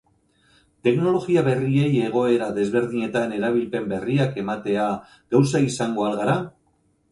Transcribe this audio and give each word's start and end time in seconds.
Teknologia 0.87 1.43
berriei 1.47 1.91
egoera 2.05 2.47
desberdinetan 2.57 3.37
erabilpen 3.41 3.87
berriak 3.93 4.43
ematea 4.47 4.89
gauza 5.37 5.65
izango 5.71 6.11
al 6.11 6.21
gara? 6.25 6.41